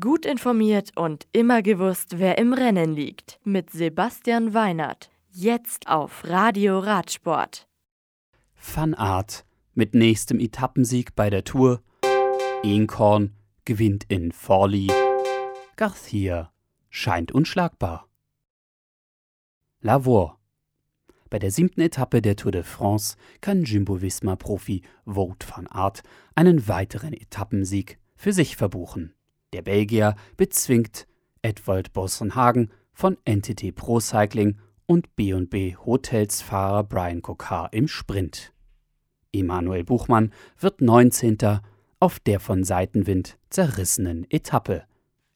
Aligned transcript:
Gut 0.00 0.24
informiert 0.24 0.92
und 0.96 1.26
immer 1.32 1.60
gewusst, 1.60 2.18
wer 2.18 2.38
im 2.38 2.54
Rennen 2.54 2.94
liegt. 2.94 3.38
Mit 3.44 3.68
Sebastian 3.68 4.54
Weinert. 4.54 5.10
Jetzt 5.30 5.88
auf 5.88 6.24
Radio 6.24 6.78
Radsport. 6.78 7.68
Van 8.56 8.94
Art 8.94 9.44
mit 9.74 9.94
nächstem 9.94 10.40
Etappensieg 10.40 11.14
bei 11.14 11.28
der 11.28 11.44
Tour. 11.44 11.82
Eenkorn 12.62 13.34
gewinnt 13.66 14.04
in 14.08 14.32
Forli. 14.32 14.90
Garcia 15.76 16.50
scheint 16.88 17.32
unschlagbar. 17.32 18.08
Lavor. 19.82 20.40
Bei 21.28 21.38
der 21.38 21.50
siebten 21.50 21.82
Etappe 21.82 22.22
der 22.22 22.36
Tour 22.36 22.52
de 22.52 22.62
France 22.62 23.16
kann 23.42 23.64
Jumbo-Visma-Profi 23.64 24.80
Wout 25.04 25.44
van 25.46 25.66
Aert 25.66 26.02
einen 26.34 26.68
weiteren 26.68 27.12
Etappensieg 27.12 27.98
für 28.16 28.32
sich 28.32 28.56
verbuchen. 28.56 29.12
Der 29.54 29.62
Belgier 29.62 30.16
bezwingt 30.36 31.06
Edwald 31.40 31.92
Bossenhagen 31.92 32.72
von 32.92 33.16
Entity 33.24 33.70
Pro 33.70 34.00
Cycling 34.00 34.58
und 34.86 35.14
B&B 35.14 35.76
Hotels 35.76 36.42
Fahrer 36.42 36.82
Brian 36.82 37.22
Kokar 37.22 37.72
im 37.72 37.86
Sprint. 37.86 38.52
Emanuel 39.32 39.84
Buchmann 39.84 40.32
wird 40.58 40.80
19. 40.80 41.38
auf 42.00 42.18
der 42.18 42.40
von 42.40 42.64
Seitenwind 42.64 43.38
zerrissenen 43.48 44.28
Etappe. 44.28 44.82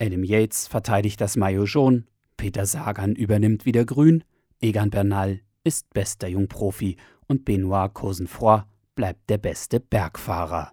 Adam 0.00 0.24
Yates 0.24 0.66
verteidigt 0.66 1.20
das 1.20 1.36
Maillot 1.36 1.68
jaune, 1.68 2.02
Peter 2.36 2.66
Sagan 2.66 3.14
übernimmt 3.14 3.66
wieder 3.66 3.84
grün, 3.84 4.24
Egan 4.60 4.90
Bernal 4.90 5.42
ist 5.62 5.94
bester 5.94 6.26
Jungprofi 6.26 6.96
und 7.28 7.44
Benoit 7.44 7.94
Cosenfroy 7.94 8.62
bleibt 8.96 9.30
der 9.30 9.38
beste 9.38 9.78
Bergfahrer. 9.78 10.72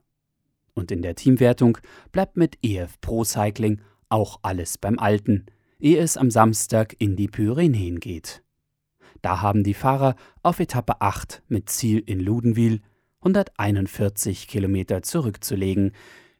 Und 0.75 0.91
in 0.91 1.01
der 1.01 1.15
Teamwertung 1.15 1.77
bleibt 2.11 2.37
mit 2.37 2.57
EF 2.61 2.99
Pro 3.01 3.23
Cycling 3.23 3.81
auch 4.09 4.39
alles 4.43 4.77
beim 4.77 4.99
Alten, 4.99 5.45
ehe 5.79 5.97
es 5.97 6.17
am 6.17 6.29
Samstag 6.29 6.95
in 6.99 7.15
die 7.15 7.27
Pyrenäen 7.27 7.99
geht. 7.99 8.43
Da 9.21 9.41
haben 9.41 9.63
die 9.63 9.73
Fahrer 9.73 10.15
auf 10.43 10.59
Etappe 10.59 11.01
8 11.01 11.41
mit 11.47 11.69
Ziel 11.69 12.03
in 12.05 12.19
Ludenwil 12.19 12.81
141 13.21 14.47
Kilometer 14.47 15.01
zurückzulegen, 15.01 15.93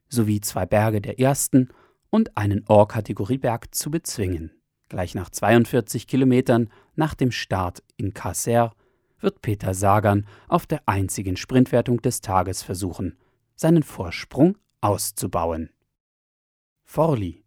sowie 0.07 0.41
zwei 0.41 0.65
Berge 0.67 1.01
der 1.01 1.19
ersten 1.19 1.69
und 2.11 2.37
einen 2.37 2.63
Or-Kategorie-Berg 2.67 3.73
zu 3.73 3.89
bezwingen. 3.89 4.51
Gleich 4.89 5.15
nach 5.15 5.31
42 5.31 6.05
Kilometern 6.05 6.69
nach 6.95 7.15
dem 7.15 7.31
Start 7.31 7.81
in 7.97 8.13
Casser 8.13 8.73
wird 9.19 9.41
Peter 9.41 9.73
Sagan 9.73 10.27
auf 10.47 10.67
der 10.67 10.83
einzigen 10.85 11.37
Sprintwertung 11.37 12.01
des 12.01 12.21
Tages 12.21 12.61
versuchen, 12.61 13.17
seinen 13.55 13.83
Vorsprung 13.83 14.57
auszubauen. 14.81 15.69
Forli. 16.83 17.43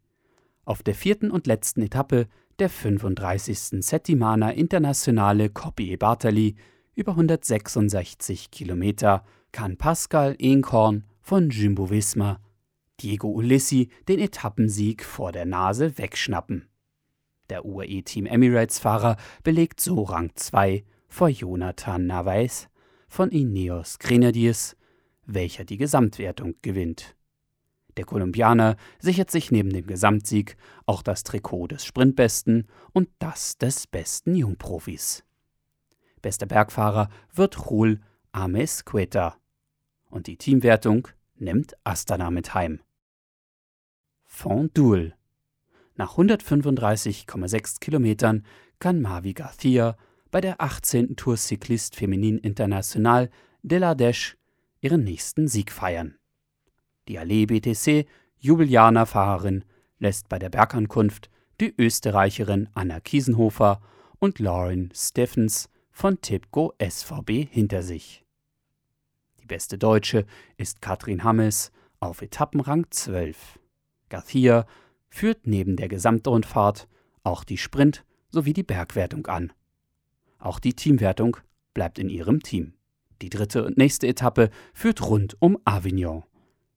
Auf 0.65 0.83
der 0.83 0.95
vierten 0.95 1.31
und 1.31 1.47
letzten 1.47 1.83
Etappe 1.83 2.27
der 2.59 2.69
35. 2.69 3.85
Settimana 3.85 4.51
Internationale 4.51 5.49
Coppi 5.49 5.93
e 5.93 5.97
Bartali 5.97 6.57
über 6.95 7.13
166 7.13 8.51
Kilometer 8.51 9.25
kann 9.53 9.77
Pascal 9.77 10.35
Eenkorn 10.39 11.05
von 11.21 11.51
Jumbo 11.51 11.91
Visma 11.91 12.41
Diego 13.01 13.29
Ulissi 13.29 13.91
den 14.09 14.19
Etappensieg 14.19 15.05
vor 15.05 15.31
der 15.31 15.47
Nase 15.47 15.99
wegschnappen. 15.99 16.69
Der 17.49 17.65
UAE 17.65 18.03
Team 18.03 18.27
Emirates-Fahrer 18.27 19.17
belegt 19.43 19.81
so 19.81 20.03
Rang 20.03 20.33
2 20.35 20.85
vor 21.09 21.29
Jonathan 21.29 22.07
Navais 22.07 22.69
von 23.09 23.31
Ineos 23.31 23.99
Grenadiers 23.99 24.77
welcher 25.29 25.65
die 25.65 25.77
Gesamtwertung 25.77 26.57
gewinnt. 26.63 27.15
Der 27.97 28.05
Kolumbianer 28.05 28.77
sichert 28.99 29.31
sich 29.31 29.51
neben 29.51 29.71
dem 29.71 29.87
Gesamtsieg 29.87 30.57
auch 30.87 31.03
das 31.03 31.25
Trikot 31.25 31.69
des 31.69 31.85
Sprintbesten 31.85 32.67
und 32.93 33.09
das 33.19 33.59
des 33.59 33.87
besten 33.87 34.35
Jungprofis. 34.35 35.25
Bester 36.23 36.47
Bergfahrer 36.47 37.09
wird 37.33 37.57
Jul 37.69 38.01
Amesqueta 38.33 39.37
und 40.11 40.27
die 40.27 40.37
Teamwertung 40.37 41.09
nimmt 41.37 41.75
Astana 41.85 42.31
mit 42.31 42.55
heim. 42.55 42.81
Fondul. 44.25 45.15
Nach 45.97 46.17
135,6 46.17 47.81
Kilometern 47.81 48.45
kann 48.79 49.01
Mavi 49.01 49.35
Garcia 49.35 49.97
bei 50.31 50.41
der 50.41 50.61
18. 50.61 51.17
Tour 51.17 51.37
Cycliste 51.37 51.97
Feminin 51.97 52.39
International 52.39 53.31
de 53.63 53.79
la 53.79 53.95
Deche 53.95 54.38
ihren 54.81 55.05
nächsten 55.05 55.49
Sieg 55.49 55.73
feiern. 55.73 56.17
Die 57.09 57.19
Allee 57.19 57.47
BTC 57.47 58.07
Jubilianer-Fahrerin 58.39 59.65
lässt 59.99 60.29
bei 60.29 60.39
der 60.39 60.51
Bergankunft 60.51 61.31
die 61.61 61.75
Österreicherin 61.77 62.69
Anna 62.75 63.01
Kiesenhofer 63.01 63.81
und 64.19 64.39
Lauren 64.39 64.91
Steffens 64.95 65.69
von 65.91 66.21
Tipco 66.21 66.73
SVB 66.79 67.49
hinter 67.51 67.83
sich. 67.83 68.25
Die 69.41 69.47
beste 69.47 69.79
Deutsche 69.79 70.27
ist 70.57 70.81
Katrin 70.81 71.25
Hammes 71.25 71.73
auf 71.99 72.23
Etappenrang 72.23 72.87
12. 72.91 73.59
Garcia 74.09 74.67
führt 75.09 75.47
neben 75.47 75.77
der 75.77 75.89
Gesamtrundfahrt 75.89 76.89
auch 77.25 77.45
die 77.45 77.59
Sprint- 77.59 78.05
sowie 78.31 78.53
die 78.53 78.63
Bergwertung 78.63 79.27
an. 79.27 79.53
Auch 80.39 80.61
die 80.61 80.75
Teamwertung 80.75 81.39
bleibt 81.75 81.99
in 81.99 82.09
ihrem 82.09 82.43
Team. 82.43 82.75
Die 83.23 83.31
dritte 83.31 83.65
und 83.65 83.77
nächste 83.77 84.07
Etappe 84.07 84.51
führt 84.73 85.03
rund 85.03 85.37
um 85.41 85.59
Avignon. 85.65 86.25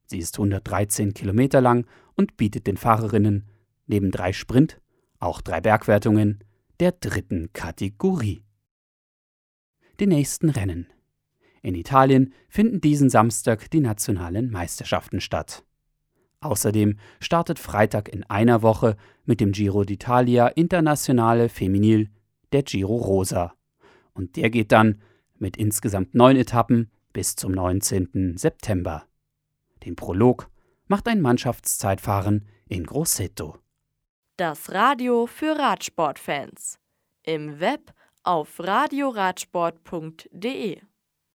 Sie 0.05 0.19
ist 0.19 0.37
113 0.37 1.13
Kilometer 1.13 1.61
lang 1.61 1.85
und 2.15 2.37
bietet 2.37 2.67
den 2.67 2.77
Fahrerinnen 2.77 3.47
neben 3.87 4.11
drei 4.11 4.33
Sprint 4.33 4.81
auch 5.21 5.41
drei 5.41 5.61
Bergwertungen 5.61 6.39
der 6.79 6.91
dritten 6.91 7.53
Kategorie. 7.53 8.43
Die 9.99 10.07
nächsten 10.07 10.49
Rennen. 10.49 10.87
In 11.61 11.75
Italien 11.75 12.33
finden 12.49 12.81
diesen 12.81 13.09
Samstag 13.09 13.69
die 13.69 13.81
nationalen 13.81 14.49
Meisterschaften 14.49 15.21
statt. 15.21 15.63
Außerdem 16.39 16.97
startet 17.19 17.59
Freitag 17.59 18.09
in 18.09 18.23
einer 18.23 18.63
Woche 18.63 18.97
mit 19.25 19.39
dem 19.39 19.51
Giro 19.51 19.81
d'Italia 19.81 20.47
Internationale 20.47 21.49
Feminil 21.49 22.09
der 22.51 22.63
Giro 22.63 22.95
Rosa. 22.95 23.53
Und 24.13 24.37
der 24.37 24.49
geht 24.49 24.71
dann 24.71 25.01
mit 25.41 25.57
insgesamt 25.57 26.15
neun 26.15 26.37
Etappen 26.37 26.89
bis 27.11 27.35
zum 27.35 27.51
19. 27.51 28.37
September. 28.37 29.03
Den 29.85 29.95
Prolog 29.95 30.49
macht 30.87 31.07
ein 31.07 31.21
Mannschaftszeitfahren 31.21 32.47
in 32.67 32.85
Grosseto. 32.85 33.57
Das 34.37 34.71
Radio 34.71 35.27
für 35.27 35.57
Radsportfans. 35.57 36.79
Im 37.23 37.59
Web 37.59 37.93
auf 38.23 38.59
radioradsport.de 38.59 40.81